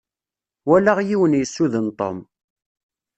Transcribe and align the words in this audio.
Walaɣ 0.67 0.97
yiwen 1.07 1.37
yessuden 1.39 1.87
Tom. 1.99 2.17